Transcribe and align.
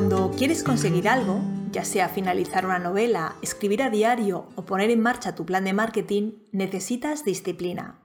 Cuando 0.00 0.30
quieres 0.30 0.62
conseguir 0.62 1.10
algo, 1.10 1.42
ya 1.72 1.84
sea 1.84 2.08
finalizar 2.08 2.64
una 2.64 2.78
novela, 2.78 3.36
escribir 3.42 3.82
a 3.82 3.90
diario 3.90 4.48
o 4.56 4.64
poner 4.64 4.88
en 4.88 4.98
marcha 4.98 5.34
tu 5.34 5.44
plan 5.44 5.62
de 5.64 5.74
marketing, 5.74 6.38
necesitas 6.52 7.22
disciplina. 7.22 8.00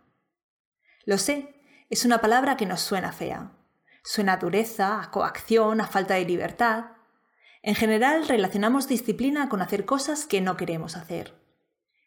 Lo 1.06 1.18
sé, 1.18 1.56
es 1.90 2.04
una 2.04 2.20
palabra 2.20 2.58
que 2.58 2.66
nos 2.66 2.82
suena 2.82 3.14
fea. 3.14 3.54
Suena 4.04 4.34
a 4.34 4.38
dureza, 4.38 5.02
a 5.02 5.10
coacción, 5.10 5.80
a 5.80 5.88
falta 5.88 6.16
de 6.16 6.26
libertad. 6.26 6.88
En 7.62 7.76
general 7.76 8.28
relacionamos 8.28 8.90
disciplina 8.90 9.48
con 9.48 9.62
hacer 9.62 9.86
cosas 9.86 10.26
que 10.26 10.42
no 10.42 10.58
queremos 10.58 10.98
hacer. 10.98 11.34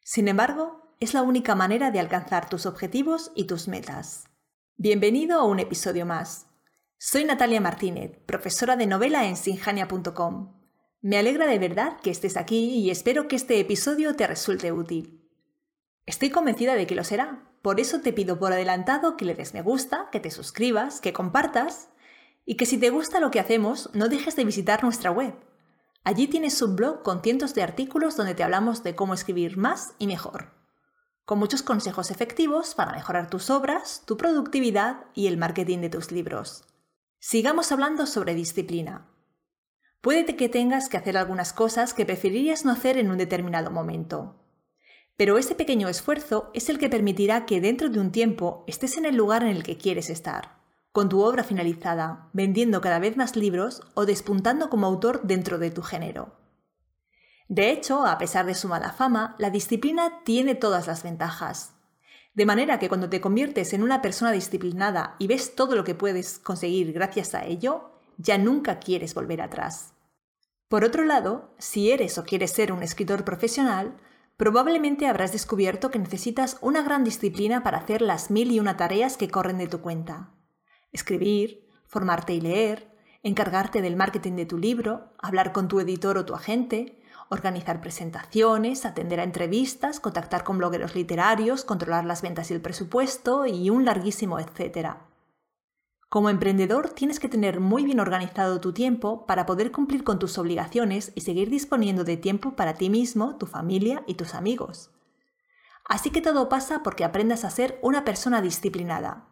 Sin 0.03 0.29
embargo, 0.29 0.95
es 1.01 1.15
la 1.15 1.23
única 1.23 1.55
manera 1.55 1.91
de 1.91 2.01
alcanzar 2.01 2.51
tus 2.51 2.67
objetivos 2.67 3.33
y 3.35 3.45
tus 3.45 3.69
metas. 3.69 4.29
Bienvenido 4.77 5.41
a 5.41 5.47
un 5.47 5.61
episodio 5.61 6.05
más. 6.05 6.48
Soy 7.01 7.25
Natalia 7.25 7.61
Martínez, 7.61 8.19
profesora 8.27 8.75
de 8.75 8.89
novela 8.89 9.29
en 9.29 9.37
sinjania.com. 9.37 10.53
Me 11.01 11.17
alegra 11.17 11.47
de 11.47 11.61
verdad 11.61 11.97
que 12.03 12.11
estés 12.11 12.37
aquí 12.37 12.71
y 12.71 12.91
espero 12.91 13.29
que 13.29 13.37
este 13.37 13.61
episodio 13.61 14.17
te 14.17 14.27
resulte 14.27 14.73
útil. 14.73 15.25
Estoy 16.07 16.31
convencida 16.31 16.75
de 16.75 16.89
que 16.89 16.97
lo 16.97 17.05
será, 17.05 17.53
por 17.63 17.79
eso 17.79 18.01
te 18.01 18.13
pido 18.13 18.41
por 18.41 18.53
adelantado 18.53 19.17
que 19.17 19.27
le 19.27 19.37
des 19.37 19.55
me 19.55 19.63
gusta, 19.63 20.09
que 20.11 20.19
te 20.19 20.33
suscribas, 20.33 21.01
que 21.01 21.13
compartas 21.13 21.91
y 22.45 22.57
que 22.57 22.67
si 22.67 22.79
te 22.79 22.91
gusta 22.91 23.21
lo 23.21 23.31
que 23.31 23.39
hacemos 23.39 23.91
no 23.95 24.09
dejes 24.09 24.35
de 24.35 24.45
visitar 24.45 24.83
nuestra 24.83 25.13
web. 25.13 25.35
Allí 26.03 26.27
tienes 26.27 26.61
un 26.63 26.75
blog 26.75 27.05
con 27.05 27.23
cientos 27.23 27.55
de 27.55 27.63
artículos 27.63 28.17
donde 28.17 28.35
te 28.35 28.43
hablamos 28.43 28.83
de 28.83 28.97
cómo 28.97 29.15
escribir 29.15 29.57
más 29.57 29.95
y 30.01 30.09
mejor, 30.09 30.51
con 31.25 31.39
muchos 31.39 31.63
consejos 31.63 32.11
efectivos 32.11 32.75
para 32.75 32.91
mejorar 32.91 33.31
tus 33.31 33.51
obras, 33.51 34.03
tu 34.05 34.17
productividad 34.17 35.05
y 35.15 35.29
el 35.29 35.37
marketing 35.37 35.79
de 35.79 35.91
tus 35.91 36.11
libros. 36.11 36.65
Sigamos 37.21 37.73
hablando 37.73 38.07
sobre 38.07 38.35
disciplina. 38.35 39.09
Puede 40.01 40.37
que 40.37 40.49
tengas 40.49 40.89
que 40.89 40.97
hacer 40.97 41.17
algunas 41.17 41.53
cosas 41.53 41.93
que 41.93 42.07
preferirías 42.07 42.65
no 42.65 42.71
hacer 42.71 42.97
en 42.97 43.11
un 43.11 43.19
determinado 43.19 43.73
momento. 43.73 44.37
Pero 45.17 45.37
ese 45.37 45.57
pequeño 45.57 45.89
esfuerzo 45.89 46.51
es 46.55 46.69
el 46.69 46.79
que 46.79 46.89
permitirá 46.89 47.45
que 47.45 47.61
dentro 47.61 47.89
de 47.89 47.99
un 47.99 48.13
tiempo 48.13 48.63
estés 48.69 48.97
en 48.97 49.05
el 49.05 49.17
lugar 49.17 49.43
en 49.43 49.49
el 49.49 49.65
que 49.65 49.77
quieres 49.77 50.11
estar, 50.11 50.61
con 50.93 51.09
tu 51.09 51.23
obra 51.23 51.43
finalizada, 51.43 52.31
vendiendo 52.33 52.81
cada 52.81 53.01
vez 53.01 53.17
más 53.17 53.35
libros 53.35 53.83
o 53.95 54.07
despuntando 54.07 54.71
como 54.71 54.87
autor 54.87 55.23
dentro 55.25 55.59
de 55.59 55.73
tu 55.73 55.83
género. 55.83 56.37
De 57.49 57.73
hecho, 57.73 58.07
a 58.07 58.17
pesar 58.19 58.47
de 58.47 58.55
su 58.55 58.69
mala 58.69 58.93
fama, 58.93 59.35
la 59.41 59.51
disciplina 59.51 60.23
tiene 60.25 60.55
todas 60.55 60.87
las 60.87 61.03
ventajas. 61.03 61.75
De 62.39 62.47
manera 62.47 62.79
que 62.79 62.89
cuando 62.89 63.09
te 63.09 63.21
conviertes 63.21 63.73
en 63.73 63.83
una 63.83 64.01
persona 64.01 64.31
disciplinada 64.31 65.17
y 65.19 65.27
ves 65.27 65.57
todo 65.57 65.75
lo 65.75 65.83
que 65.83 65.97
puedes 65.97 66.39
conseguir 66.39 66.93
gracias 66.93 67.35
a 67.35 67.45
ello, 67.45 67.91
ya 68.17 68.39
nunca 68.39 68.79
quieres 68.79 69.13
volver 69.13 69.43
atrás. 69.43 69.95
Por 70.69 70.85
otro 70.85 71.03
lado, 71.03 71.53
si 71.59 71.91
eres 71.91 72.17
o 72.17 72.23
quieres 72.23 72.53
ser 72.53 72.71
un 72.71 72.85
escritor 72.85 73.25
profesional, 73.25 73.97
probablemente 74.37 75.09
habrás 75.09 75.33
descubierto 75.33 75.91
que 75.91 75.99
necesitas 75.99 76.59
una 76.61 76.83
gran 76.83 77.03
disciplina 77.03 77.65
para 77.65 77.79
hacer 77.79 78.03
las 78.03 78.31
mil 78.31 78.53
y 78.53 78.61
una 78.61 78.77
tareas 78.77 79.17
que 79.17 79.29
corren 79.29 79.59
de 79.59 79.67
tu 79.67 79.81
cuenta. 79.81 80.31
Escribir, 80.93 81.69
formarte 81.89 82.35
y 82.35 82.41
leer, 82.41 82.87
encargarte 83.25 83.83
del 83.83 83.97
marketing 83.97 84.35
de 84.35 84.47
tu 84.47 84.59
libro, 84.59 85.13
hablar 85.19 85.51
con 85.51 85.67
tu 85.67 85.81
editor 85.81 86.17
o 86.17 86.25
tu 86.25 86.35
agente, 86.35 86.98
organizar 87.31 87.81
presentaciones, 87.81 88.85
atender 88.85 89.21
a 89.21 89.25
entrevistas, 89.25 90.01
contactar 90.01 90.45
con 90.45 90.59
blogueros 90.59 90.95
literarios, 90.95 91.65
controlar 91.65 92.05
las 92.05 92.23
ventas 92.23 92.51
y 92.51 92.55
el 92.55 92.61
presupuesto 92.61 93.47
y 93.47 93.71
un 93.71 93.85
larguísimo 93.85 94.39
etcétera. 94.39 95.09
Como 96.09 96.31
emprendedor 96.31 96.89
tienes 96.89 97.21
que 97.21 97.29
tener 97.29 97.61
muy 97.61 97.85
bien 97.85 98.01
organizado 98.01 98.61
tu 98.61 98.73
tiempo 98.73 99.27
para 99.27 99.45
poder 99.45 99.71
cumplir 99.73 100.05
con 100.05 100.19
tus 100.19 100.39
obligaciones 100.39 101.13
y 101.15 101.21
seguir 101.21 101.51
disponiendo 101.51 102.03
de 102.03 102.17
tiempo 102.17 102.57
para 102.57 102.75
ti 102.75 102.89
mismo, 102.89 103.37
tu 103.37 103.45
familia 103.45 104.05
y 104.07 104.15
tus 104.15 104.35
amigos. 104.35 104.91
Así 105.85 106.11
que 106.11 106.23
todo 106.23 106.49
pasa 106.49 106.83
porque 106.83 107.05
aprendas 107.05 107.45
a 107.45 107.51
ser 107.51 107.79
una 107.83 108.07
persona 108.07 108.41
disciplinada. 108.41 109.29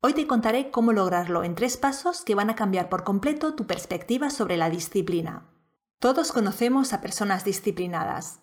Hoy 0.00 0.12
te 0.12 0.26
contaré 0.26 0.70
cómo 0.72 0.92
lograrlo 0.92 1.44
en 1.44 1.54
tres 1.54 1.76
pasos 1.76 2.22
que 2.22 2.34
van 2.34 2.50
a 2.50 2.56
cambiar 2.56 2.88
por 2.88 3.04
completo 3.04 3.54
tu 3.54 3.66
perspectiva 3.66 4.30
sobre 4.30 4.56
la 4.56 4.70
disciplina. 4.70 5.55
Todos 5.98 6.30
conocemos 6.30 6.92
a 6.92 7.00
personas 7.00 7.44
disciplinadas. 7.44 8.40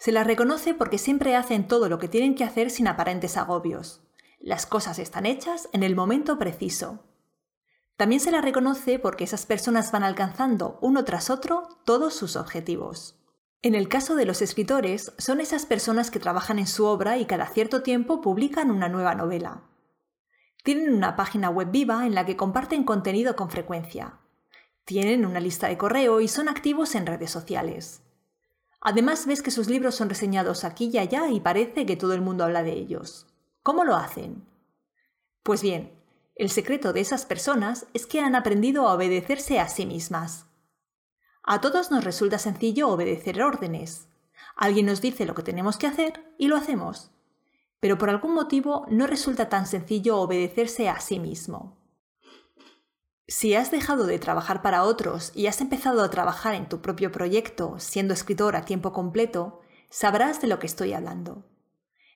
Se 0.00 0.10
las 0.10 0.26
reconoce 0.26 0.74
porque 0.74 0.98
siempre 0.98 1.36
hacen 1.36 1.68
todo 1.68 1.88
lo 1.88 1.98
que 1.98 2.08
tienen 2.08 2.34
que 2.34 2.42
hacer 2.42 2.70
sin 2.70 2.88
aparentes 2.88 3.36
agobios. 3.36 4.02
Las 4.40 4.66
cosas 4.66 4.98
están 4.98 5.24
hechas 5.24 5.68
en 5.72 5.82
el 5.82 5.94
momento 5.94 6.38
preciso. 6.38 7.04
También 7.96 8.20
se 8.20 8.30
la 8.30 8.40
reconoce 8.40 8.98
porque 8.98 9.24
esas 9.24 9.46
personas 9.46 9.92
van 9.92 10.02
alcanzando 10.02 10.78
uno 10.80 11.04
tras 11.04 11.30
otro 11.30 11.68
todos 11.84 12.14
sus 12.14 12.34
objetivos. 12.34 13.20
En 13.62 13.74
el 13.74 13.88
caso 13.88 14.16
de 14.16 14.24
los 14.24 14.40
escritores, 14.40 15.12
son 15.18 15.40
esas 15.40 15.66
personas 15.66 16.10
que 16.10 16.18
trabajan 16.18 16.58
en 16.58 16.66
su 16.66 16.86
obra 16.86 17.18
y 17.18 17.26
cada 17.26 17.46
cierto 17.46 17.82
tiempo 17.82 18.22
publican 18.22 18.70
una 18.70 18.88
nueva 18.88 19.14
novela. 19.14 19.64
Tienen 20.64 20.94
una 20.94 21.14
página 21.14 21.50
web 21.50 21.70
viva 21.70 22.06
en 22.06 22.14
la 22.14 22.24
que 22.24 22.38
comparten 22.38 22.84
contenido 22.84 23.36
con 23.36 23.50
frecuencia. 23.50 24.19
Tienen 24.90 25.24
una 25.24 25.38
lista 25.38 25.68
de 25.68 25.78
correo 25.78 26.20
y 26.20 26.26
son 26.26 26.48
activos 26.48 26.96
en 26.96 27.06
redes 27.06 27.30
sociales. 27.30 28.02
Además 28.80 29.24
ves 29.24 29.40
que 29.40 29.52
sus 29.52 29.68
libros 29.68 29.94
son 29.94 30.08
reseñados 30.08 30.64
aquí 30.64 30.90
y 30.92 30.98
allá 30.98 31.28
y 31.28 31.38
parece 31.38 31.86
que 31.86 31.94
todo 31.94 32.12
el 32.12 32.22
mundo 32.22 32.42
habla 32.42 32.64
de 32.64 32.72
ellos. 32.72 33.28
¿Cómo 33.62 33.84
lo 33.84 33.94
hacen? 33.94 34.44
Pues 35.44 35.62
bien, 35.62 35.92
el 36.34 36.50
secreto 36.50 36.92
de 36.92 37.02
esas 37.02 37.24
personas 37.24 37.86
es 37.94 38.04
que 38.04 38.18
han 38.18 38.34
aprendido 38.34 38.88
a 38.88 38.94
obedecerse 38.94 39.60
a 39.60 39.68
sí 39.68 39.86
mismas. 39.86 40.46
A 41.44 41.60
todos 41.60 41.92
nos 41.92 42.02
resulta 42.02 42.40
sencillo 42.40 42.88
obedecer 42.88 43.40
órdenes. 43.40 44.08
Alguien 44.56 44.86
nos 44.86 45.00
dice 45.00 45.24
lo 45.24 45.36
que 45.36 45.44
tenemos 45.44 45.76
que 45.76 45.86
hacer 45.86 46.34
y 46.36 46.48
lo 46.48 46.56
hacemos. 46.56 47.12
Pero 47.78 47.96
por 47.96 48.10
algún 48.10 48.34
motivo 48.34 48.86
no 48.90 49.06
resulta 49.06 49.48
tan 49.48 49.66
sencillo 49.66 50.18
obedecerse 50.18 50.88
a 50.88 50.98
sí 50.98 51.20
mismo. 51.20 51.79
Si 53.30 53.54
has 53.54 53.70
dejado 53.70 54.06
de 54.06 54.18
trabajar 54.18 54.60
para 54.60 54.82
otros 54.82 55.30
y 55.36 55.46
has 55.46 55.60
empezado 55.60 56.02
a 56.02 56.10
trabajar 56.10 56.56
en 56.56 56.68
tu 56.68 56.82
propio 56.82 57.12
proyecto 57.12 57.76
siendo 57.78 58.12
escritor 58.12 58.56
a 58.56 58.64
tiempo 58.64 58.92
completo, 58.92 59.60
sabrás 59.88 60.40
de 60.40 60.48
lo 60.48 60.58
que 60.58 60.66
estoy 60.66 60.94
hablando. 60.94 61.44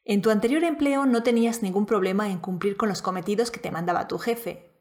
En 0.04 0.22
tu 0.22 0.30
anterior 0.30 0.64
empleo 0.64 1.06
no 1.06 1.22
tenías 1.22 1.62
ningún 1.62 1.86
problema 1.86 2.30
en 2.30 2.38
cumplir 2.38 2.76
con 2.76 2.88
los 2.88 3.00
cometidos 3.00 3.52
que 3.52 3.60
te 3.60 3.70
mandaba 3.70 4.08
tu 4.08 4.18
jefe. 4.18 4.72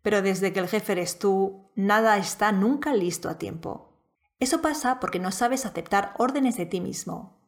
Pero 0.00 0.22
desde 0.22 0.54
que 0.54 0.60
el 0.60 0.68
jefe 0.68 0.92
eres 0.92 1.18
tú, 1.18 1.70
nada 1.74 2.16
está 2.16 2.50
nunca 2.50 2.94
listo 2.94 3.28
a 3.28 3.36
tiempo. 3.36 3.92
Eso 4.40 4.62
pasa 4.62 5.00
porque 5.00 5.18
no 5.18 5.32
sabes 5.32 5.66
aceptar 5.66 6.14
órdenes 6.16 6.56
de 6.56 6.64
ti 6.64 6.80
mismo. 6.80 7.46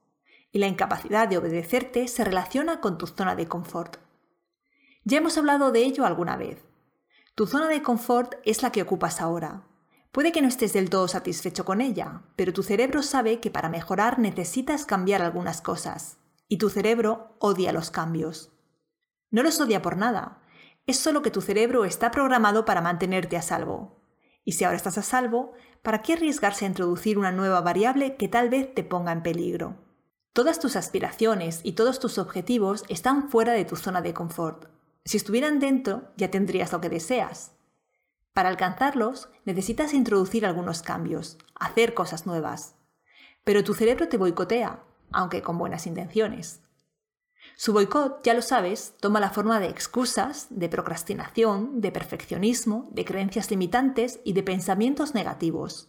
Y 0.53 0.59
la 0.59 0.67
incapacidad 0.67 1.27
de 1.27 1.39
obedecerte 1.39 2.07
se 2.07 2.23
relaciona 2.23 2.83
con 2.83 2.99
tu 2.99 3.07
zona 3.07 3.35
de 3.35 3.49
confort. 3.49 3.97
Ya 5.05 5.17
hemos 5.17 5.39
hablado 5.39 5.73
de 5.73 5.85
ello 5.85 6.05
alguna 6.05 6.37
vez. 6.37 6.63
Tu 7.37 7.47
zona 7.47 7.69
de 7.69 7.83
confort 7.83 8.37
es 8.47 8.63
la 8.63 8.73
que 8.73 8.81
ocupas 8.81 9.21
ahora. 9.21 9.67
Puede 10.11 10.33
que 10.33 10.41
no 10.41 10.49
estés 10.49 10.73
del 10.73 10.89
todo 10.89 11.07
satisfecho 11.07 11.67
con 11.67 11.83
ella, 11.83 12.23
pero 12.35 12.55
tu 12.55 12.63
cerebro 12.63 13.03
sabe 13.03 13.41
que 13.41 13.51
para 13.51 13.69
mejorar 13.69 14.19
necesitas 14.19 14.87
cambiar 14.87 15.21
algunas 15.21 15.61
cosas 15.61 16.17
y 16.49 16.57
tu 16.57 16.71
cerebro 16.71 17.37
odia 17.39 17.73
los 17.73 17.91
cambios. 17.91 18.53
No 19.31 19.43
los 19.43 19.61
odia 19.61 19.83
por 19.83 19.99
nada, 19.99 20.41
es 20.87 20.99
solo 20.99 21.21
que 21.21 21.31
tu 21.31 21.43
cerebro 21.43 21.85
está 21.85 22.11
programado 22.11 22.65
para 22.65 22.81
mantenerte 22.81 23.37
a 23.37 23.43
salvo. 23.43 24.01
Y 24.43 24.53
si 24.53 24.65
ahora 24.65 24.79
estás 24.79 24.97
a 24.97 25.03
salvo, 25.03 25.53
¿para 25.83 26.01
qué 26.01 26.15
arriesgarse 26.15 26.65
a 26.65 26.69
introducir 26.69 27.19
una 27.19 27.33
nueva 27.33 27.61
variable 27.61 28.17
que 28.17 28.29
tal 28.29 28.49
vez 28.49 28.75
te 28.75 28.83
ponga 28.83 29.13
en 29.13 29.23
peligro? 29.23 29.77
Todas 30.33 30.59
tus 30.59 30.75
aspiraciones 30.75 31.61
y 31.65 31.73
todos 31.73 32.01
tus 32.01 32.17
objetivos 32.17 32.85
están 32.89 33.29
fuera 33.29 33.53
de 33.53 33.67
tu 33.67 33.77
zona 33.77 34.01
de 34.01 34.15
confort. 34.15 34.75
Si 35.07 35.17
estuvieran 35.17 35.61
dentro, 35.61 36.13
ya 36.17 36.33
tendrías 36.33 36.73
lo 36.73 36.81
que 36.81 36.89
deseas. 36.89 37.53
Para 38.33 38.49
alcanzarlos, 38.49 39.29
necesitas 39.45 39.95
introducir 39.95 40.45
algunos 40.45 40.83
cambios, 40.83 41.39
hacer 41.55 41.95
cosas 41.95 42.27
nuevas. 42.27 42.75
Pero 43.45 43.63
tu 43.63 43.73
cerebro 43.73 44.09
te 44.09 44.19
boicotea, 44.19 44.83
aunque 45.13 45.43
con 45.43 45.59
buenas 45.59 45.87
intenciones. 45.87 46.61
Su 47.55 47.73
boicot, 47.73 48.25
ya 48.25 48.35
lo 48.35 48.43
sabes, 48.43 48.95
toma 48.99 49.21
la 49.21 49.31
forma 49.31 49.61
de 49.61 49.69
excusas, 49.69 50.49
de 50.51 50.69
procrastinación, 50.69 51.81
de 51.81 51.93
perfeccionismo, 51.93 52.89
de 52.91 53.05
creencias 53.05 53.49
limitantes 53.49 54.19
y 54.25 54.33
de 54.33 54.43
pensamientos 54.43 55.15
negativos. 55.15 55.89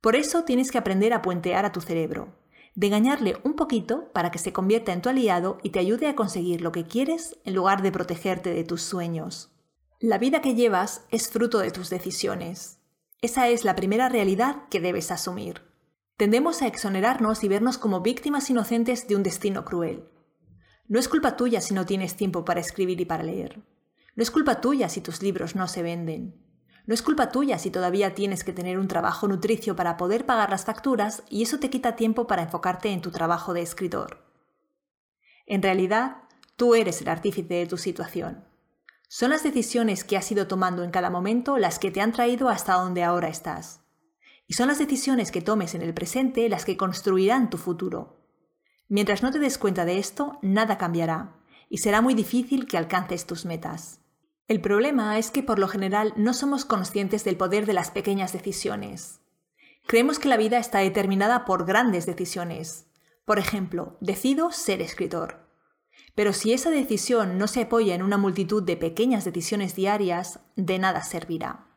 Por 0.00 0.14
eso 0.14 0.44
tienes 0.44 0.70
que 0.70 0.78
aprender 0.78 1.12
a 1.12 1.22
puentear 1.22 1.64
a 1.64 1.72
tu 1.72 1.80
cerebro, 1.80 2.32
de 2.74 2.86
engañarle 2.86 3.36
un 3.44 3.54
poquito 3.54 4.10
para 4.12 4.30
que 4.30 4.38
se 4.38 4.52
convierta 4.52 4.92
en 4.92 5.02
tu 5.02 5.08
aliado 5.08 5.58
y 5.62 5.70
te 5.70 5.78
ayude 5.78 6.08
a 6.08 6.16
conseguir 6.16 6.62
lo 6.62 6.72
que 6.72 6.84
quieres 6.84 7.38
en 7.44 7.54
lugar 7.54 7.82
de 7.82 7.92
protegerte 7.92 8.54
de 8.54 8.64
tus 8.64 8.82
sueños. 8.82 9.50
La 10.00 10.18
vida 10.18 10.40
que 10.40 10.54
llevas 10.54 11.04
es 11.10 11.28
fruto 11.28 11.58
de 11.58 11.70
tus 11.70 11.90
decisiones. 11.90 12.78
Esa 13.20 13.48
es 13.48 13.64
la 13.64 13.76
primera 13.76 14.08
realidad 14.08 14.68
que 14.68 14.80
debes 14.80 15.10
asumir. 15.10 15.62
Tendemos 16.16 16.62
a 16.62 16.66
exonerarnos 16.66 17.44
y 17.44 17.48
vernos 17.48 17.78
como 17.78 18.00
víctimas 18.00 18.48
inocentes 18.50 19.06
de 19.06 19.16
un 19.16 19.22
destino 19.22 19.64
cruel. 19.64 20.08
No 20.88 20.98
es 20.98 21.08
culpa 21.08 21.36
tuya 21.36 21.60
si 21.60 21.74
no 21.74 21.86
tienes 21.86 22.16
tiempo 22.16 22.44
para 22.44 22.60
escribir 22.60 23.00
y 23.00 23.04
para 23.04 23.22
leer. 23.22 23.62
No 24.14 24.22
es 24.22 24.30
culpa 24.30 24.60
tuya 24.60 24.88
si 24.88 25.00
tus 25.00 25.22
libros 25.22 25.54
no 25.54 25.68
se 25.68 25.82
venden. 25.82 26.34
No 26.86 26.94
es 26.94 27.02
culpa 27.02 27.30
tuya 27.30 27.58
si 27.58 27.70
todavía 27.70 28.14
tienes 28.14 28.42
que 28.42 28.52
tener 28.52 28.78
un 28.78 28.88
trabajo 28.88 29.28
nutricio 29.28 29.76
para 29.76 29.96
poder 29.96 30.26
pagar 30.26 30.50
las 30.50 30.64
facturas 30.64 31.22
y 31.30 31.42
eso 31.42 31.58
te 31.58 31.70
quita 31.70 31.94
tiempo 31.94 32.26
para 32.26 32.42
enfocarte 32.42 32.90
en 32.90 33.02
tu 33.02 33.10
trabajo 33.10 33.54
de 33.54 33.62
escritor. 33.62 34.24
En 35.46 35.62
realidad, 35.62 36.24
tú 36.56 36.74
eres 36.74 37.00
el 37.00 37.08
artífice 37.08 37.54
de 37.54 37.66
tu 37.66 37.76
situación. 37.76 38.44
Son 39.08 39.30
las 39.30 39.42
decisiones 39.42 40.04
que 40.04 40.16
has 40.16 40.30
ido 40.32 40.46
tomando 40.48 40.82
en 40.82 40.90
cada 40.90 41.10
momento 41.10 41.58
las 41.58 41.78
que 41.78 41.90
te 41.90 42.00
han 42.00 42.12
traído 42.12 42.48
hasta 42.48 42.74
donde 42.74 43.04
ahora 43.04 43.28
estás. 43.28 43.80
Y 44.48 44.54
son 44.54 44.68
las 44.68 44.78
decisiones 44.78 45.30
que 45.30 45.42
tomes 45.42 45.74
en 45.74 45.82
el 45.82 45.94
presente 45.94 46.48
las 46.48 46.64
que 46.64 46.76
construirán 46.76 47.48
tu 47.48 47.58
futuro. 47.58 48.26
Mientras 48.88 49.22
no 49.22 49.30
te 49.30 49.38
des 49.38 49.56
cuenta 49.56 49.84
de 49.84 49.98
esto, 49.98 50.38
nada 50.42 50.78
cambiará, 50.78 51.36
y 51.68 51.78
será 51.78 52.02
muy 52.02 52.14
difícil 52.14 52.66
que 52.66 52.76
alcances 52.76 53.26
tus 53.26 53.46
metas. 53.46 54.01
El 54.52 54.60
problema 54.60 55.18
es 55.18 55.30
que 55.30 55.42
por 55.42 55.58
lo 55.58 55.66
general 55.66 56.12
no 56.14 56.34
somos 56.34 56.66
conscientes 56.66 57.24
del 57.24 57.38
poder 57.38 57.64
de 57.64 57.72
las 57.72 57.90
pequeñas 57.90 58.34
decisiones. 58.34 59.22
Creemos 59.86 60.18
que 60.18 60.28
la 60.28 60.36
vida 60.36 60.58
está 60.58 60.80
determinada 60.80 61.46
por 61.46 61.64
grandes 61.64 62.04
decisiones. 62.04 62.84
Por 63.24 63.38
ejemplo, 63.38 63.96
decido 64.02 64.52
ser 64.52 64.82
escritor. 64.82 65.48
Pero 66.14 66.34
si 66.34 66.52
esa 66.52 66.68
decisión 66.68 67.38
no 67.38 67.46
se 67.46 67.62
apoya 67.62 67.94
en 67.94 68.02
una 68.02 68.18
multitud 68.18 68.62
de 68.62 68.76
pequeñas 68.76 69.24
decisiones 69.24 69.74
diarias, 69.74 70.40
de 70.54 70.78
nada 70.78 71.02
servirá. 71.02 71.68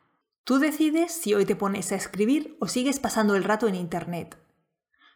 Tú 0.44 0.58
decides 0.58 1.12
si 1.12 1.32
hoy 1.32 1.46
te 1.46 1.56
pones 1.56 1.92
a 1.92 1.96
escribir 1.96 2.58
o 2.60 2.68
sigues 2.68 3.00
pasando 3.00 3.36
el 3.36 3.44
rato 3.44 3.68
en 3.68 3.74
Internet. 3.74 4.36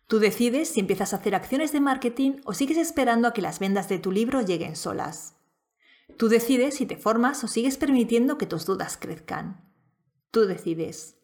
Tú 0.07 0.19
decides 0.19 0.71
si 0.71 0.81
empiezas 0.81 1.13
a 1.13 1.17
hacer 1.17 1.35
acciones 1.35 1.73
de 1.73 1.81
marketing 1.81 2.41
o 2.47 2.55
sigues 2.55 2.79
esperando 2.79 3.29
a 3.29 3.35
que 3.35 3.43
las 3.43 3.59
vendas 3.59 3.91
de 3.91 3.99
tu 3.99 4.13
libro 4.13 4.41
lleguen 4.41 4.77
solas. 4.77 5.35
Tú 6.17 6.29
decides 6.29 6.77
si 6.77 6.87
te 6.87 6.97
formas 6.97 7.43
o 7.45 7.49
sigues 7.49 7.77
permitiendo 7.77 8.39
que 8.39 8.47
tus 8.47 8.67
dudas 8.67 8.97
crezcan. 8.97 9.65
Tú 10.31 10.47
decides. 10.47 11.17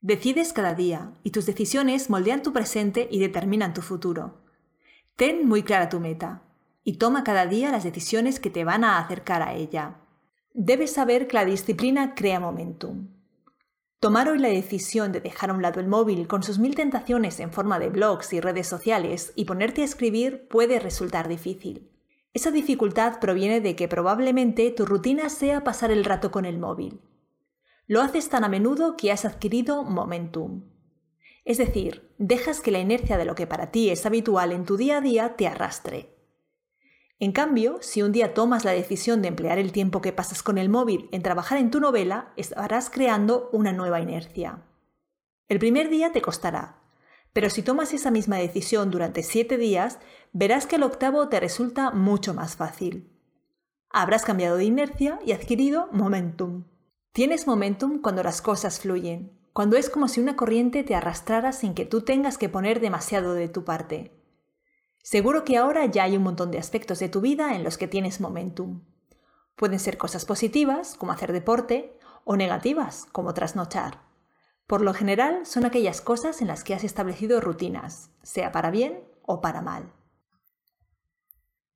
Decides 0.00 0.52
cada 0.52 0.74
día 0.74 1.12
y 1.22 1.30
tus 1.30 1.46
decisiones 1.46 2.10
moldean 2.10 2.42
tu 2.42 2.52
presente 2.52 3.08
y 3.10 3.20
determinan 3.20 3.72
tu 3.72 3.80
futuro. 3.80 4.42
Ten 5.16 5.46
muy 5.46 5.62
clara 5.62 5.88
tu 5.88 6.00
meta 6.00 6.42
y 6.82 6.98
toma 6.98 7.24
cada 7.24 7.46
día 7.46 7.70
las 7.70 7.84
decisiones 7.84 8.40
que 8.40 8.50
te 8.50 8.64
van 8.64 8.84
a 8.84 8.98
acercar 8.98 9.42
a 9.42 9.54
ella. 9.54 10.00
Debes 10.52 10.92
saber 10.92 11.26
que 11.26 11.34
la 11.34 11.44
disciplina 11.44 12.14
crea 12.14 12.40
momentum. 12.40 13.08
Tomar 13.98 14.28
hoy 14.28 14.38
la 14.38 14.48
decisión 14.48 15.12
de 15.12 15.20
dejar 15.22 15.48
a 15.48 15.54
un 15.54 15.62
lado 15.62 15.80
el 15.80 15.88
móvil 15.88 16.26
con 16.26 16.42
sus 16.42 16.58
mil 16.58 16.74
tentaciones 16.74 17.40
en 17.40 17.52
forma 17.52 17.78
de 17.78 17.88
blogs 17.88 18.34
y 18.34 18.40
redes 18.40 18.66
sociales 18.66 19.32
y 19.34 19.46
ponerte 19.46 19.80
a 19.80 19.86
escribir 19.86 20.46
puede 20.48 20.78
resultar 20.78 21.28
difícil. 21.28 21.90
Esa 22.34 22.50
dificultad 22.50 23.20
proviene 23.20 23.60
de 23.60 23.76
que 23.76 23.86
probablemente 23.86 24.68
tu 24.72 24.84
rutina 24.84 25.28
sea 25.28 25.62
pasar 25.62 25.92
el 25.92 26.04
rato 26.04 26.32
con 26.32 26.44
el 26.44 26.58
móvil. 26.58 27.00
Lo 27.86 28.02
haces 28.02 28.28
tan 28.28 28.42
a 28.42 28.48
menudo 28.48 28.96
que 28.96 29.12
has 29.12 29.24
adquirido 29.24 29.84
momentum. 29.84 30.64
Es 31.44 31.58
decir, 31.58 32.12
dejas 32.18 32.60
que 32.60 32.72
la 32.72 32.80
inercia 32.80 33.18
de 33.18 33.24
lo 33.24 33.36
que 33.36 33.46
para 33.46 33.70
ti 33.70 33.88
es 33.88 34.04
habitual 34.04 34.50
en 34.50 34.64
tu 34.64 34.76
día 34.76 34.98
a 34.98 35.00
día 35.00 35.36
te 35.36 35.46
arrastre. 35.46 36.10
En 37.20 37.30
cambio, 37.30 37.78
si 37.82 38.02
un 38.02 38.10
día 38.10 38.34
tomas 38.34 38.64
la 38.64 38.72
decisión 38.72 39.22
de 39.22 39.28
emplear 39.28 39.58
el 39.58 39.70
tiempo 39.70 40.00
que 40.00 40.12
pasas 40.12 40.42
con 40.42 40.58
el 40.58 40.68
móvil 40.68 41.08
en 41.12 41.22
trabajar 41.22 41.58
en 41.58 41.70
tu 41.70 41.78
novela, 41.78 42.32
estarás 42.36 42.90
creando 42.90 43.48
una 43.52 43.72
nueva 43.72 44.00
inercia. 44.00 44.64
El 45.46 45.60
primer 45.60 45.88
día 45.88 46.10
te 46.10 46.20
costará, 46.20 46.82
pero 47.34 47.50
si 47.50 47.62
tomas 47.62 47.92
esa 47.92 48.12
misma 48.12 48.36
decisión 48.36 48.90
durante 48.92 49.24
siete 49.24 49.58
días, 49.58 49.98
verás 50.32 50.66
que 50.66 50.76
el 50.76 50.84
octavo 50.84 51.28
te 51.28 51.40
resulta 51.40 51.90
mucho 51.90 52.32
más 52.32 52.54
fácil. 52.54 53.10
Habrás 53.90 54.24
cambiado 54.24 54.56
de 54.56 54.64
inercia 54.64 55.18
y 55.26 55.32
adquirido 55.32 55.88
momentum. 55.92 56.64
Tienes 57.12 57.46
momentum 57.46 58.00
cuando 58.00 58.22
las 58.22 58.40
cosas 58.40 58.78
fluyen, 58.80 59.36
cuando 59.52 59.76
es 59.76 59.90
como 59.90 60.06
si 60.06 60.20
una 60.20 60.36
corriente 60.36 60.84
te 60.84 60.94
arrastrara 60.94 61.52
sin 61.52 61.74
que 61.74 61.84
tú 61.84 62.02
tengas 62.02 62.38
que 62.38 62.48
poner 62.48 62.78
demasiado 62.80 63.34
de 63.34 63.48
tu 63.48 63.64
parte. 63.64 64.12
Seguro 65.02 65.44
que 65.44 65.56
ahora 65.56 65.86
ya 65.86 66.04
hay 66.04 66.16
un 66.16 66.22
montón 66.22 66.52
de 66.52 66.58
aspectos 66.58 67.00
de 67.00 67.08
tu 67.08 67.20
vida 67.20 67.56
en 67.56 67.64
los 67.64 67.78
que 67.78 67.88
tienes 67.88 68.20
momentum. 68.20 68.84
Pueden 69.56 69.80
ser 69.80 69.98
cosas 69.98 70.24
positivas, 70.24 70.94
como 70.94 71.10
hacer 71.10 71.32
deporte, 71.32 71.98
o 72.22 72.36
negativas, 72.36 73.06
como 73.10 73.34
trasnochar. 73.34 74.03
Por 74.66 74.80
lo 74.80 74.94
general 74.94 75.44
son 75.44 75.64
aquellas 75.64 76.00
cosas 76.00 76.40
en 76.40 76.48
las 76.48 76.64
que 76.64 76.74
has 76.74 76.84
establecido 76.84 77.40
rutinas, 77.40 78.10
sea 78.22 78.50
para 78.50 78.70
bien 78.70 79.04
o 79.22 79.40
para 79.40 79.60
mal. 79.60 79.92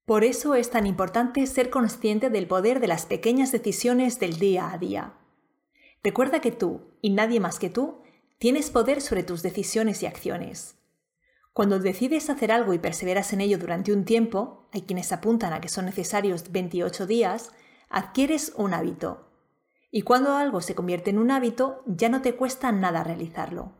Por 0.06 0.24
eso 0.24 0.54
es 0.54 0.70
tan 0.70 0.86
importante 0.86 1.46
ser 1.46 1.68
consciente 1.68 2.30
del 2.30 2.46
poder 2.46 2.80
de 2.80 2.86
las 2.86 3.04
pequeñas 3.04 3.52
decisiones 3.52 4.18
del 4.18 4.38
día 4.38 4.72
a 4.72 4.78
día. 4.78 5.12
Recuerda 6.02 6.40
que 6.40 6.50
tú, 6.50 6.80
y 7.02 7.10
nadie 7.10 7.40
más 7.40 7.58
que 7.58 7.68
tú, 7.68 8.00
tienes 8.38 8.70
poder 8.70 9.02
sobre 9.02 9.22
tus 9.22 9.42
decisiones 9.42 10.02
y 10.02 10.06
acciones. 10.06 10.76
Cuando 11.52 11.78
decides 11.78 12.30
hacer 12.30 12.52
algo 12.52 12.72
y 12.72 12.78
perseveras 12.78 13.34
en 13.34 13.42
ello 13.42 13.58
durante 13.58 13.92
un 13.92 14.06
tiempo, 14.06 14.68
hay 14.72 14.82
quienes 14.82 15.12
apuntan 15.12 15.52
a 15.52 15.60
que 15.60 15.68
son 15.68 15.84
necesarios 15.84 16.52
28 16.52 17.06
días, 17.06 17.52
adquieres 17.90 18.54
un 18.56 18.72
hábito, 18.72 19.27
y 19.90 20.02
cuando 20.02 20.36
algo 20.36 20.60
se 20.60 20.74
convierte 20.74 21.10
en 21.10 21.18
un 21.18 21.30
hábito, 21.30 21.82
ya 21.86 22.08
no 22.08 22.20
te 22.20 22.34
cuesta 22.36 22.72
nada 22.72 23.04
realizarlo. 23.04 23.72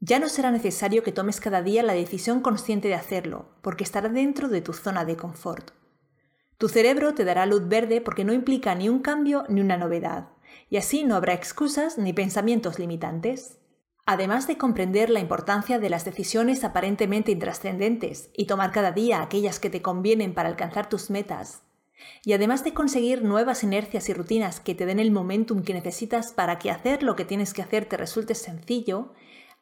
Ya 0.00 0.18
no 0.18 0.30
será 0.30 0.50
necesario 0.50 1.02
que 1.02 1.12
tomes 1.12 1.40
cada 1.40 1.62
día 1.62 1.82
la 1.82 1.92
decisión 1.92 2.40
consciente 2.40 2.88
de 2.88 2.94
hacerlo, 2.94 3.50
porque 3.60 3.84
estará 3.84 4.08
dentro 4.08 4.48
de 4.48 4.62
tu 4.62 4.72
zona 4.72 5.04
de 5.04 5.16
confort. 5.16 5.72
Tu 6.56 6.68
cerebro 6.68 7.14
te 7.14 7.24
dará 7.24 7.44
luz 7.44 7.68
verde 7.68 8.00
porque 8.00 8.24
no 8.24 8.32
implica 8.32 8.74
ni 8.74 8.88
un 8.88 9.00
cambio 9.00 9.44
ni 9.48 9.60
una 9.60 9.76
novedad, 9.76 10.28
y 10.70 10.78
así 10.78 11.04
no 11.04 11.16
habrá 11.16 11.34
excusas 11.34 11.98
ni 11.98 12.14
pensamientos 12.14 12.78
limitantes. 12.78 13.58
Además 14.06 14.46
de 14.46 14.56
comprender 14.56 15.10
la 15.10 15.20
importancia 15.20 15.78
de 15.78 15.90
las 15.90 16.06
decisiones 16.06 16.64
aparentemente 16.64 17.32
intrascendentes 17.32 18.30
y 18.34 18.46
tomar 18.46 18.72
cada 18.72 18.92
día 18.92 19.20
aquellas 19.20 19.60
que 19.60 19.70
te 19.70 19.82
convienen 19.82 20.32
para 20.32 20.48
alcanzar 20.48 20.88
tus 20.88 21.10
metas, 21.10 21.62
y 22.24 22.32
además 22.32 22.64
de 22.64 22.74
conseguir 22.74 23.22
nuevas 23.22 23.62
inercias 23.62 24.08
y 24.08 24.14
rutinas 24.14 24.60
que 24.60 24.74
te 24.74 24.86
den 24.86 24.98
el 24.98 25.10
momentum 25.10 25.62
que 25.62 25.74
necesitas 25.74 26.32
para 26.32 26.58
que 26.58 26.70
hacer 26.70 27.02
lo 27.02 27.16
que 27.16 27.24
tienes 27.24 27.54
que 27.54 27.62
hacer 27.62 27.86
te 27.86 27.96
resulte 27.96 28.34
sencillo, 28.34 29.12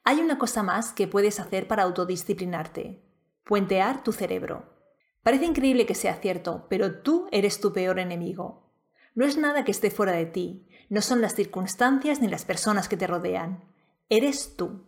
hay 0.04 0.20
una 0.20 0.38
cosa 0.38 0.62
más 0.62 0.92
que 0.92 1.08
puedes 1.08 1.40
hacer 1.40 1.68
para 1.68 1.82
autodisciplinarte. 1.82 3.02
Puentear 3.44 4.02
tu 4.02 4.12
cerebro. 4.12 4.64
Parece 5.22 5.44
increíble 5.44 5.86
que 5.86 5.94
sea 5.94 6.14
cierto, 6.14 6.66
pero 6.68 7.00
tú 7.00 7.28
eres 7.32 7.60
tu 7.60 7.72
peor 7.72 7.98
enemigo. 7.98 8.72
No 9.14 9.24
es 9.24 9.36
nada 9.36 9.64
que 9.64 9.70
esté 9.70 9.90
fuera 9.90 10.12
de 10.12 10.26
ti, 10.26 10.66
no 10.88 11.02
son 11.02 11.20
las 11.20 11.34
circunstancias 11.34 12.20
ni 12.20 12.28
las 12.28 12.44
personas 12.44 12.88
que 12.88 12.96
te 12.96 13.06
rodean. 13.06 13.64
Eres 14.08 14.56
tú. 14.56 14.86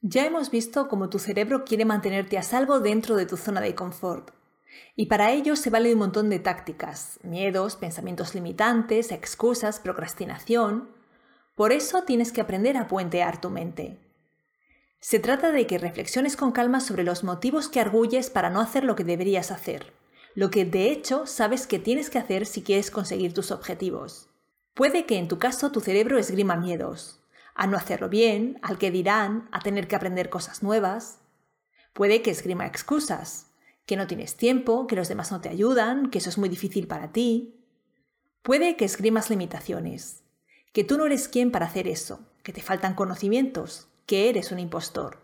Ya 0.00 0.24
hemos 0.24 0.50
visto 0.50 0.88
cómo 0.88 1.10
tu 1.10 1.18
cerebro 1.18 1.64
quiere 1.64 1.84
mantenerte 1.84 2.38
a 2.38 2.42
salvo 2.42 2.80
dentro 2.80 3.16
de 3.16 3.26
tu 3.26 3.36
zona 3.36 3.60
de 3.60 3.74
confort 3.74 4.37
y 4.96 5.06
para 5.06 5.32
ello 5.32 5.56
se 5.56 5.70
vale 5.70 5.92
un 5.92 5.98
montón 5.98 6.30
de 6.30 6.38
tácticas, 6.38 7.18
miedos, 7.22 7.76
pensamientos 7.76 8.34
limitantes, 8.34 9.12
excusas, 9.12 9.80
procrastinación. 9.80 10.88
Por 11.54 11.72
eso 11.72 12.02
tienes 12.02 12.32
que 12.32 12.40
aprender 12.40 12.76
a 12.76 12.88
puentear 12.88 13.40
tu 13.40 13.50
mente. 13.50 13.98
Se 15.00 15.20
trata 15.20 15.52
de 15.52 15.66
que 15.66 15.78
reflexiones 15.78 16.36
con 16.36 16.52
calma 16.52 16.80
sobre 16.80 17.04
los 17.04 17.22
motivos 17.22 17.68
que 17.68 17.80
arguyes 17.80 18.30
para 18.30 18.50
no 18.50 18.60
hacer 18.60 18.84
lo 18.84 18.96
que 18.96 19.04
deberías 19.04 19.50
hacer, 19.52 19.92
lo 20.34 20.50
que 20.50 20.64
de 20.64 20.90
hecho 20.90 21.26
sabes 21.26 21.66
que 21.66 21.78
tienes 21.78 22.10
que 22.10 22.18
hacer 22.18 22.46
si 22.46 22.62
quieres 22.62 22.90
conseguir 22.90 23.32
tus 23.32 23.50
objetivos. 23.50 24.28
Puede 24.74 25.06
que 25.06 25.18
en 25.18 25.28
tu 25.28 25.38
caso 25.38 25.72
tu 25.72 25.80
cerebro 25.80 26.18
esgrima 26.18 26.56
miedos, 26.56 27.20
a 27.54 27.66
no 27.66 27.76
hacerlo 27.76 28.08
bien, 28.08 28.58
al 28.62 28.78
que 28.78 28.90
dirán, 28.90 29.48
a 29.50 29.60
tener 29.60 29.88
que 29.88 29.96
aprender 29.96 30.30
cosas 30.30 30.62
nuevas. 30.62 31.18
Puede 31.92 32.22
que 32.22 32.30
esgrima 32.30 32.66
excusas, 32.66 33.47
que 33.88 33.96
no 33.96 34.06
tienes 34.06 34.36
tiempo, 34.36 34.86
que 34.86 34.96
los 34.96 35.08
demás 35.08 35.32
no 35.32 35.40
te 35.40 35.48
ayudan, 35.48 36.10
que 36.10 36.18
eso 36.18 36.28
es 36.28 36.36
muy 36.36 36.50
difícil 36.50 36.86
para 36.86 37.10
ti. 37.10 37.64
Puede 38.42 38.76
que 38.76 38.84
esgrimas 38.84 39.30
limitaciones, 39.30 40.24
que 40.74 40.84
tú 40.84 40.98
no 40.98 41.06
eres 41.06 41.26
quien 41.26 41.50
para 41.50 41.64
hacer 41.64 41.88
eso, 41.88 42.20
que 42.42 42.52
te 42.52 42.60
faltan 42.60 42.94
conocimientos, 42.94 43.88
que 44.04 44.28
eres 44.28 44.52
un 44.52 44.58
impostor. 44.58 45.22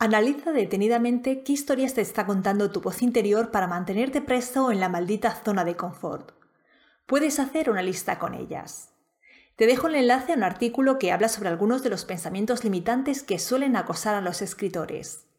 Analiza 0.00 0.50
detenidamente 0.50 1.44
qué 1.44 1.52
historias 1.52 1.94
te 1.94 2.00
está 2.00 2.26
contando 2.26 2.72
tu 2.72 2.80
voz 2.80 3.00
interior 3.00 3.52
para 3.52 3.68
mantenerte 3.68 4.20
presto 4.20 4.72
en 4.72 4.80
la 4.80 4.88
maldita 4.88 5.30
zona 5.30 5.64
de 5.64 5.76
confort. 5.76 6.32
Puedes 7.06 7.38
hacer 7.38 7.70
una 7.70 7.82
lista 7.82 8.18
con 8.18 8.34
ellas. 8.34 8.88
Te 9.54 9.66
dejo 9.66 9.86
el 9.86 9.94
enlace 9.94 10.32
a 10.32 10.36
un 10.36 10.42
artículo 10.42 10.98
que 10.98 11.12
habla 11.12 11.28
sobre 11.28 11.48
algunos 11.48 11.84
de 11.84 11.90
los 11.90 12.04
pensamientos 12.04 12.64
limitantes 12.64 13.22
que 13.22 13.38
suelen 13.38 13.76
acosar 13.76 14.16
a 14.16 14.20
los 14.20 14.42
escritores. 14.42 15.29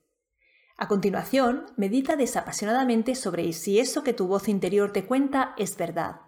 A 0.81 0.87
continuación, 0.87 1.67
medita 1.77 2.15
desapasionadamente 2.15 3.13
sobre 3.13 3.53
si 3.53 3.77
eso 3.77 4.03
que 4.03 4.13
tu 4.13 4.25
voz 4.25 4.47
interior 4.47 4.91
te 4.91 5.05
cuenta 5.05 5.53
es 5.59 5.77
verdad. 5.77 6.21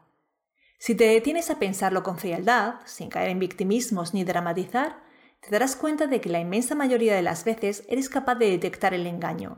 Si 0.78 0.94
te 0.94 1.06
detienes 1.06 1.50
a 1.50 1.58
pensarlo 1.58 2.04
con 2.04 2.20
frialdad, 2.20 2.76
sin 2.86 3.10
caer 3.10 3.32
en 3.32 3.40
victimismos 3.40 4.14
ni 4.14 4.24
dramatizar, 4.24 5.02
te 5.40 5.50
darás 5.50 5.76
cuenta 5.76 6.06
de 6.06 6.22
que 6.22 6.30
la 6.30 6.40
inmensa 6.40 6.76
mayoría 6.76 7.16
de 7.16 7.24
las 7.24 7.46
veces 7.46 7.84
eres 7.90 8.10
capaz 8.10 8.36
de 8.36 8.52
detectar 8.52 8.94
el 8.94 9.08
engaño. 9.08 9.58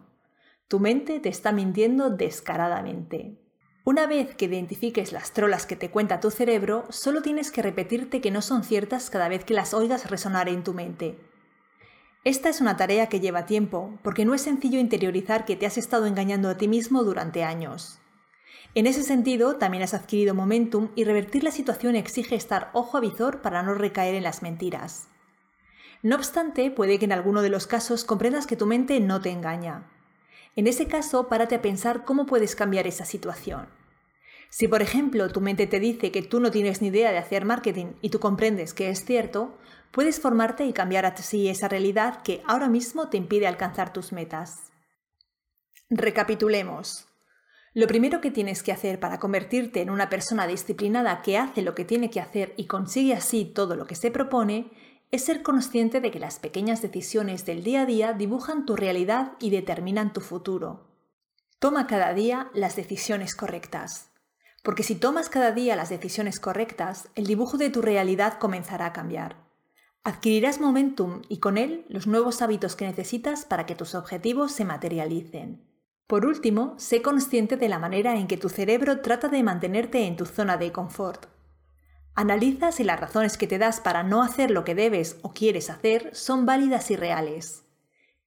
Tu 0.70 0.80
mente 0.80 1.20
te 1.20 1.28
está 1.28 1.52
mintiendo 1.52 2.10
descaradamente. 2.10 3.38
Una 3.84 4.08
vez 4.08 4.34
que 4.36 4.46
identifiques 4.46 5.12
las 5.12 5.34
trolas 5.34 5.66
que 5.66 5.76
te 5.76 5.92
cuenta 5.92 6.22
tu 6.22 6.32
cerebro, 6.32 6.86
solo 6.90 7.22
tienes 7.22 7.52
que 7.52 7.62
repetirte 7.62 8.22
que 8.22 8.32
no 8.32 8.42
son 8.42 8.64
ciertas 8.64 9.10
cada 9.10 9.28
vez 9.28 9.44
que 9.44 9.56
las 9.56 9.74
oigas 9.74 10.10
resonar 10.10 10.48
en 10.48 10.64
tu 10.64 10.74
mente. 10.74 11.20
Esta 12.26 12.50
es 12.50 12.60
una 12.60 12.76
tarea 12.76 13.08
que 13.08 13.20
lleva 13.20 13.46
tiempo, 13.46 14.00
porque 14.02 14.26
no 14.26 14.34
es 14.34 14.42
sencillo 14.42 14.80
interiorizar 14.80 15.46
que 15.46 15.56
te 15.56 15.68
has 15.68 15.78
estado 15.78 16.08
engañando 16.08 16.50
a 16.50 16.58
ti 16.58 16.68
mismo 16.68 17.04
durante 17.04 17.44
años. 17.44 18.00
En 18.74 18.88
ese 18.88 19.04
sentido, 19.04 19.58
también 19.58 19.84
has 19.84 19.94
adquirido 19.94 20.34
momentum 20.34 20.90
y 20.96 21.04
revertir 21.04 21.44
la 21.44 21.52
situación 21.52 21.96
exige 21.96 22.34
estar 22.34 22.72
ojo 22.74 22.98
a 22.98 23.00
visor 23.00 23.44
para 23.44 23.62
no 23.62 23.76
recaer 23.76 24.16
en 24.16 24.24
las 24.24 24.42
mentiras. 24.42 25.08
No 26.02 26.16
obstante, 26.16 26.72
puede 26.72 26.98
que 26.98 27.06
en 27.06 27.12
alguno 27.12 27.44
de 27.44 27.50
los 27.50 27.68
casos 27.68 28.04
comprendas 28.04 28.48
que 28.48 28.58
tu 28.58 28.66
mente 28.66 29.00
no 29.00 29.22
te 29.22 29.30
engaña. 29.30 29.92
En 30.56 30.66
ese 30.66 30.88
caso, 30.88 31.28
párate 31.28 31.54
a 31.54 31.62
pensar 31.62 32.06
cómo 32.06 32.26
puedes 32.26 32.56
cambiar 32.56 32.88
esa 32.88 33.06
situación. 33.06 33.68
Si, 34.50 34.68
por 34.68 34.82
ejemplo, 34.82 35.30
tu 35.30 35.42
mente 35.42 35.68
te 35.68 35.80
dice 35.80 36.12
que 36.12 36.24
tú 36.24 36.40
no 36.40 36.50
tienes 36.50 36.82
ni 36.82 36.88
idea 36.88 37.12
de 37.12 37.18
hacer 37.20 37.46
marketing 37.46 37.94
y 38.02 38.10
tú 38.10 38.20
comprendes 38.20 38.74
que 38.74 38.90
es 38.90 39.06
cierto, 39.06 39.58
puedes 39.96 40.20
formarte 40.20 40.66
y 40.66 40.74
cambiar 40.74 41.06
así 41.06 41.48
esa 41.48 41.70
realidad 41.70 42.22
que 42.22 42.44
ahora 42.46 42.68
mismo 42.68 43.08
te 43.08 43.16
impide 43.16 43.48
alcanzar 43.48 43.94
tus 43.94 44.12
metas. 44.12 44.74
Recapitulemos. 45.90 47.08
Lo 47.74 47.88
primero 47.88 48.20
que 48.20 48.30
tienes 48.30 48.62
que 48.62 48.74
hacer 48.74 49.00
para 49.00 49.20
convertirte 49.20 49.82
en 49.82 49.90
una 49.90 50.10
persona 50.10 50.48
disciplinada 50.48 51.22
que 51.22 51.38
hace 51.38 51.62
lo 51.62 51.76
que 51.76 51.86
tiene 51.86 52.10
que 52.10 52.20
hacer 52.20 52.54
y 52.58 52.66
consigue 52.66 53.14
así 53.14 53.46
todo 53.46 53.78
lo 53.78 53.88
que 53.88 53.96
se 53.96 54.12
propone 54.12 54.70
es 55.12 55.24
ser 55.24 55.42
consciente 55.44 56.02
de 56.02 56.12
que 56.12 56.20
las 56.20 56.40
pequeñas 56.40 56.82
decisiones 56.82 57.46
del 57.46 57.64
día 57.64 57.84
a 57.84 57.86
día 57.86 58.12
dibujan 58.12 58.66
tu 58.66 58.76
realidad 58.76 59.32
y 59.40 59.50
determinan 59.50 60.12
tu 60.12 60.20
futuro. 60.20 60.90
Toma 61.60 61.88
cada 61.88 62.14
día 62.14 62.50
las 62.54 62.76
decisiones 62.76 63.34
correctas. 63.34 64.10
Porque 64.62 64.84
si 64.84 64.96
tomas 64.96 65.30
cada 65.30 65.54
día 65.54 65.78
las 65.78 65.88
decisiones 65.88 66.42
correctas, 66.42 67.08
el 67.16 67.28
dibujo 67.28 67.58
de 67.58 67.70
tu 67.70 67.82
realidad 67.82 68.40
comenzará 68.40 68.88
a 68.88 68.94
cambiar. 68.94 69.45
Adquirirás 70.08 70.60
momentum 70.62 71.24
y 71.30 71.40
con 71.40 71.58
él 71.58 71.84
los 71.90 72.06
nuevos 72.06 72.44
hábitos 72.44 72.76
que 72.76 72.86
necesitas 72.86 73.44
para 73.44 73.66
que 73.66 73.74
tus 73.74 73.96
objetivos 73.96 74.52
se 74.52 74.64
materialicen. 74.64 75.68
Por 76.06 76.28
último, 76.28 76.76
sé 76.78 77.02
consciente 77.02 77.58
de 77.58 77.68
la 77.70 77.80
manera 77.80 78.14
en 78.16 78.28
que 78.28 78.38
tu 78.38 78.50
cerebro 78.50 79.02
trata 79.02 79.30
de 79.30 79.42
mantenerte 79.42 80.06
en 80.06 80.16
tu 80.16 80.28
zona 80.28 80.58
de 80.58 80.72
confort. 80.72 81.26
Analiza 82.14 82.72
si 82.72 82.84
las 82.84 83.00
razones 83.00 83.36
que 83.36 83.48
te 83.48 83.58
das 83.58 83.80
para 83.80 84.04
no 84.04 84.22
hacer 84.22 84.52
lo 84.52 84.64
que 84.64 84.76
debes 84.76 85.18
o 85.24 85.34
quieres 85.34 85.72
hacer 85.72 86.12
son 86.14 86.46
válidas 86.46 86.92
y 86.92 86.96
reales. 86.96 87.64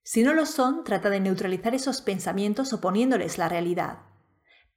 Si 0.03 0.25
no 0.25 0.35
lo 0.35 0.47
son, 0.47 0.83
trata 0.83 1.11
de 1.11 1.21
neutralizar 1.21 1.77
esos 1.77 2.03
pensamientos 2.03 2.73
oponiéndoles 2.73 3.39
la 3.39 3.49
realidad. 3.49 3.99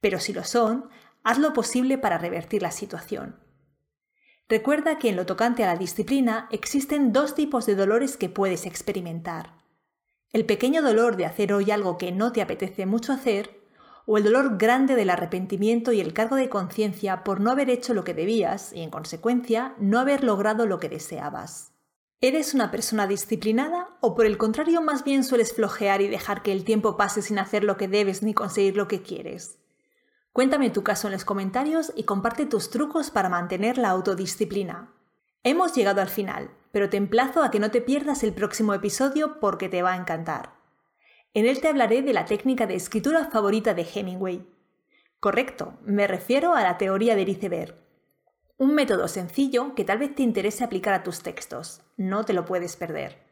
Pero 0.00 0.20
si 0.20 0.32
lo 0.32 0.44
son, 0.44 0.88
haz 1.24 1.38
lo 1.38 1.52
posible 1.52 1.98
para 1.98 2.18
revertir 2.18 2.62
la 2.62 2.70
situación. 2.70 3.40
Recuerda 4.52 4.98
que 4.98 5.08
en 5.08 5.16
lo 5.16 5.24
tocante 5.24 5.64
a 5.64 5.66
la 5.66 5.78
disciplina 5.78 6.46
existen 6.50 7.14
dos 7.14 7.34
tipos 7.34 7.64
de 7.64 7.74
dolores 7.74 8.18
que 8.18 8.28
puedes 8.28 8.66
experimentar. 8.66 9.54
El 10.30 10.44
pequeño 10.44 10.82
dolor 10.82 11.16
de 11.16 11.24
hacer 11.24 11.54
hoy 11.54 11.70
algo 11.70 11.96
que 11.96 12.12
no 12.12 12.32
te 12.32 12.42
apetece 12.42 12.84
mucho 12.84 13.14
hacer 13.14 13.62
o 14.04 14.18
el 14.18 14.24
dolor 14.24 14.58
grande 14.58 14.94
del 14.94 15.08
arrepentimiento 15.08 15.92
y 15.92 16.02
el 16.02 16.12
cargo 16.12 16.36
de 16.36 16.50
conciencia 16.50 17.24
por 17.24 17.40
no 17.40 17.50
haber 17.50 17.70
hecho 17.70 17.94
lo 17.94 18.04
que 18.04 18.12
debías 18.12 18.74
y, 18.74 18.82
en 18.82 18.90
consecuencia, 18.90 19.74
no 19.78 19.98
haber 19.98 20.22
logrado 20.22 20.66
lo 20.66 20.78
que 20.78 20.90
deseabas. 20.90 21.72
¿Eres 22.20 22.52
una 22.52 22.70
persona 22.70 23.06
disciplinada 23.06 23.88
o 24.02 24.14
por 24.14 24.26
el 24.26 24.36
contrario 24.36 24.82
más 24.82 25.02
bien 25.02 25.24
sueles 25.24 25.54
flojear 25.54 26.02
y 26.02 26.08
dejar 26.08 26.42
que 26.42 26.52
el 26.52 26.64
tiempo 26.64 26.98
pase 26.98 27.22
sin 27.22 27.38
hacer 27.38 27.64
lo 27.64 27.78
que 27.78 27.88
debes 27.88 28.22
ni 28.22 28.34
conseguir 28.34 28.76
lo 28.76 28.86
que 28.86 29.00
quieres? 29.00 29.61
Cuéntame 30.32 30.70
tu 30.70 30.82
caso 30.82 31.08
en 31.08 31.12
los 31.12 31.26
comentarios 31.26 31.92
y 31.94 32.04
comparte 32.04 32.46
tus 32.46 32.70
trucos 32.70 33.10
para 33.10 33.28
mantener 33.28 33.76
la 33.76 33.90
autodisciplina. 33.90 34.90
Hemos 35.42 35.74
llegado 35.74 36.00
al 36.00 36.08
final, 36.08 36.50
pero 36.72 36.88
te 36.88 36.96
emplazo 36.96 37.42
a 37.42 37.50
que 37.50 37.60
no 37.60 37.70
te 37.70 37.82
pierdas 37.82 38.22
el 38.22 38.32
próximo 38.32 38.72
episodio 38.72 39.40
porque 39.40 39.68
te 39.68 39.82
va 39.82 39.92
a 39.92 39.96
encantar. 39.96 40.54
En 41.34 41.46
él 41.46 41.60
te 41.60 41.68
hablaré 41.68 42.00
de 42.00 42.14
la 42.14 42.24
técnica 42.24 42.66
de 42.66 42.76
escritura 42.76 43.26
favorita 43.26 43.74
de 43.74 43.86
Hemingway. 43.94 44.46
Correcto, 45.20 45.78
me 45.82 46.06
refiero 46.06 46.54
a 46.54 46.62
la 46.62 46.78
teoría 46.78 47.14
del 47.14 47.28
iceberg. 47.28 47.76
Un 48.56 48.74
método 48.74 49.08
sencillo 49.08 49.74
que 49.74 49.84
tal 49.84 49.98
vez 49.98 50.14
te 50.14 50.22
interese 50.22 50.64
aplicar 50.64 50.94
a 50.94 51.02
tus 51.02 51.22
textos. 51.22 51.82
No 51.96 52.24
te 52.24 52.32
lo 52.32 52.44
puedes 52.44 52.76
perder. 52.76 53.31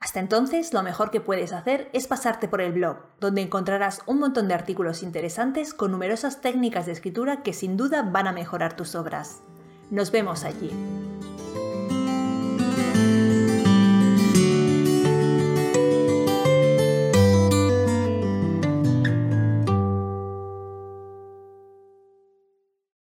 Hasta 0.00 0.20
entonces, 0.20 0.72
lo 0.72 0.82
mejor 0.82 1.10
que 1.10 1.20
puedes 1.20 1.52
hacer 1.52 1.88
es 1.92 2.06
pasarte 2.06 2.46
por 2.46 2.60
el 2.60 2.72
blog, 2.72 2.98
donde 3.20 3.42
encontrarás 3.42 4.02
un 4.06 4.18
montón 4.20 4.48
de 4.48 4.54
artículos 4.54 5.02
interesantes 5.02 5.72
con 5.72 5.90
numerosas 5.92 6.40
técnicas 6.40 6.86
de 6.86 6.92
escritura 6.92 7.42
que 7.42 7.52
sin 7.52 7.76
duda 7.76 8.02
van 8.02 8.26
a 8.26 8.32
mejorar 8.32 8.76
tus 8.76 8.94
obras. 8.94 9.40
Nos 9.90 10.10
vemos 10.10 10.44
allí. 10.44 10.70